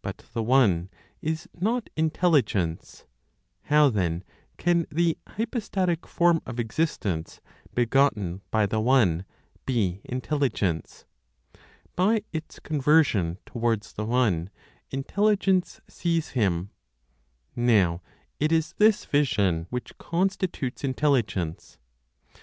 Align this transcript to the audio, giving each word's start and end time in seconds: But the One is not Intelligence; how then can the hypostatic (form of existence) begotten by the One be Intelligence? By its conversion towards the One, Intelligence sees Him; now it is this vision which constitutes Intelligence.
But 0.00 0.24
the 0.32 0.42
One 0.42 0.88
is 1.20 1.46
not 1.52 1.90
Intelligence; 1.94 3.04
how 3.64 3.90
then 3.90 4.24
can 4.56 4.86
the 4.90 5.18
hypostatic 5.28 6.06
(form 6.06 6.40
of 6.46 6.58
existence) 6.58 7.42
begotten 7.74 8.40
by 8.50 8.64
the 8.64 8.80
One 8.80 9.26
be 9.66 10.00
Intelligence? 10.04 11.04
By 11.94 12.22
its 12.32 12.58
conversion 12.60 13.36
towards 13.44 13.92
the 13.92 14.06
One, 14.06 14.48
Intelligence 14.90 15.82
sees 15.86 16.30
Him; 16.30 16.70
now 17.54 18.00
it 18.40 18.50
is 18.50 18.72
this 18.78 19.04
vision 19.04 19.66
which 19.68 19.98
constitutes 19.98 20.82
Intelligence. 20.82 21.76